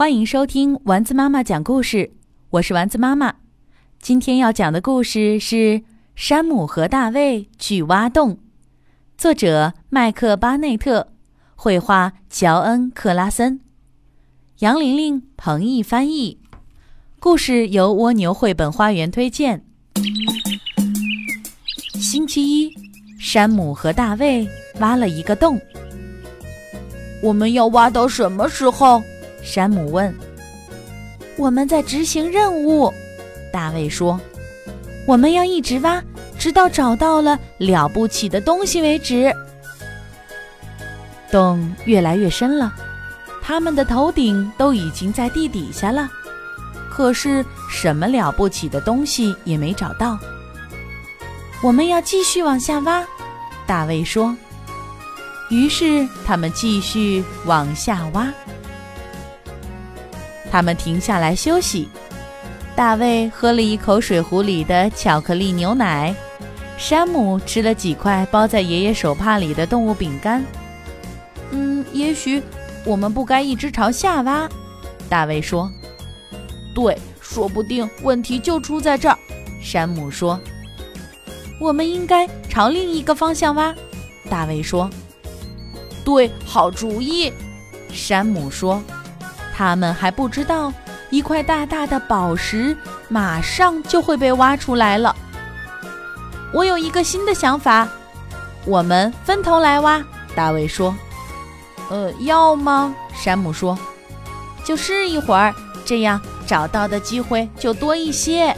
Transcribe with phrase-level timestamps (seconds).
[0.00, 2.12] 欢迎收听丸子妈妈讲故事，
[2.48, 3.34] 我是丸子妈妈。
[4.00, 5.56] 今天要讲的故事是
[6.16, 8.36] 《山姆和大卫去挖洞》，
[9.18, 11.08] 作者麦克巴内特，
[11.54, 13.60] 绘画乔恩克拉森，
[14.60, 16.38] 杨玲玲、彭毅翻译。
[17.18, 19.66] 故事由蜗牛绘本花园推荐。
[22.00, 22.72] 星期一，
[23.18, 24.48] 山姆和大卫
[24.78, 25.60] 挖了一个洞。
[27.22, 29.02] 我们要挖到什么时候？
[29.42, 30.14] 山姆问
[31.36, 32.92] ：“我们在执行任务。”
[33.52, 34.20] 大卫说
[35.06, 36.02] ：“我们要一直挖，
[36.38, 39.34] 直到找到了了不起的东西为止。”
[41.30, 42.72] 洞越来越深了，
[43.42, 46.10] 他们的头顶都已经在地底下了，
[46.90, 50.18] 可是什么了不起的东西也没找到。
[51.62, 53.04] 我们要继续往下挖，
[53.66, 54.36] 大卫说。
[55.50, 58.32] 于是他们继续往下挖。
[60.50, 61.88] 他们停下来休息。
[62.74, 66.14] 大卫喝了一口水壶里的巧克力牛奶，
[66.78, 70.42] 山姆吃了几块包在爷爷手帕里的动物饼干。
[71.50, 72.42] 嗯，也许
[72.84, 74.48] 我们不该一直朝下挖，
[75.08, 75.70] 大卫说。
[76.74, 79.18] 对，说不定问题就出在这儿，
[79.62, 80.40] 山姆说。
[81.60, 83.74] 我们应该朝另一个方向挖，
[84.30, 84.88] 大卫说。
[86.02, 87.30] 对，好主意，
[87.92, 88.82] 山姆说。
[89.60, 90.72] 他们还不知道，
[91.10, 92.74] 一块大大的宝石
[93.10, 95.14] 马上就会被挖出来了。
[96.50, 97.86] 我有一个新的想法，
[98.64, 100.02] 我们分头来挖。
[100.34, 100.96] 大卫说
[101.92, 103.78] ：“呃，要吗？”山姆说
[104.64, 108.56] ：“就试一会儿，这样找到的机会就多一些。”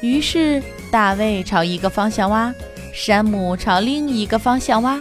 [0.00, 2.50] 于是，大卫朝一个方向挖，
[2.94, 4.98] 山姆朝另一个方向挖。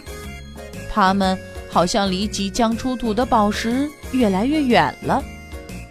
[0.93, 1.39] 他们。
[1.77, 5.23] 好像离即将出土的宝石越来越远了。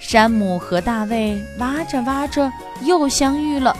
[0.00, 3.76] 山姆和大卫挖着挖着又相遇了，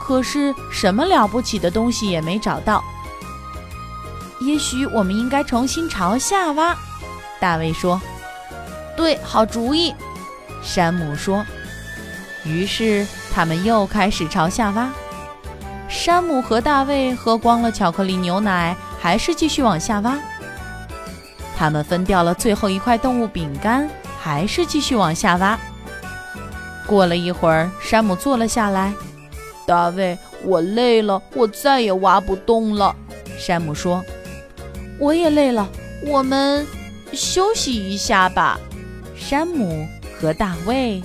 [0.00, 2.82] 可是什么了不起的东西也没找到。
[4.40, 6.74] 也许我们应该重新朝下挖，
[7.38, 8.00] 大卫说。
[8.96, 9.94] 对，好主意，
[10.62, 11.44] 山姆说。
[12.46, 14.90] 于是他们又开始朝下挖。
[15.86, 20.18] 山姆和大卫喝光了巧克力牛奶，还是继续往下挖。
[21.56, 23.88] 他们分掉了最后一块动物饼干，
[24.20, 25.58] 还是继续往下挖。
[26.86, 28.92] 过了一会儿，山姆坐了下来。
[29.66, 32.94] 大卫，我累了，我再也挖不动了。
[33.38, 34.04] 山姆说
[35.00, 35.68] ：“我也累了，
[36.06, 36.64] 我们
[37.12, 38.60] 休息一下吧。”
[39.16, 39.88] 山姆
[40.20, 41.02] 和大卫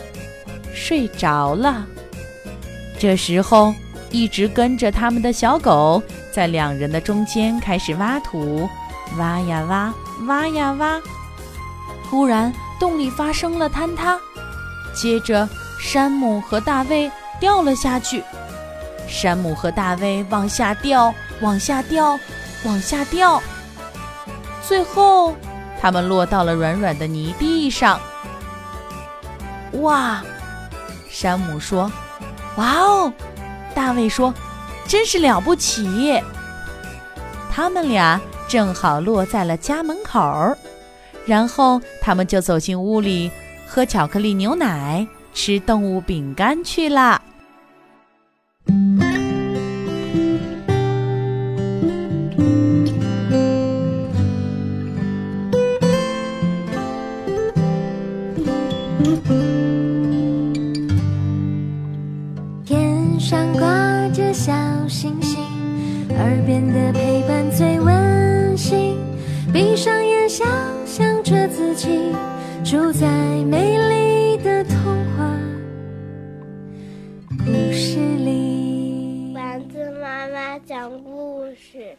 [0.73, 1.85] 睡着了。
[3.00, 3.73] 这时候，
[4.11, 8.69] 一直跟着他们的小狗在两人的中间开始挖土，
[9.17, 9.94] 挖呀挖。
[10.27, 11.01] 挖呀挖，
[12.07, 14.16] 忽然洞里发生了坍塌，
[14.94, 15.49] 接着
[15.79, 18.23] 山姆和大卫掉了下去。
[19.07, 21.11] 山姆和大卫往下掉，
[21.41, 22.19] 往下掉，
[22.66, 23.41] 往下掉，
[24.61, 25.35] 最后
[25.81, 27.99] 他们落到了软软的泥地上。
[29.81, 30.22] 哇！
[31.09, 31.91] 山姆说
[32.57, 33.11] ：“哇哦！”
[33.73, 34.31] 大卫说
[34.88, 36.22] ：“真是了不起。”
[37.51, 38.22] 他们俩。
[38.51, 40.53] 正好落在了家门口，
[41.25, 43.31] 然后他们就走进屋里，
[43.66, 47.22] 喝巧克力牛奶，吃动物饼干去了。
[62.66, 64.51] 天上挂着小
[64.90, 65.40] 星星，
[66.09, 68.00] 耳边的陪伴最温。
[71.31, 72.14] 着自己
[72.62, 73.08] 住在
[73.46, 74.75] 美丽的童
[75.16, 75.40] 话
[77.46, 79.31] 故事里。
[79.34, 81.96] 丸子妈妈讲故事。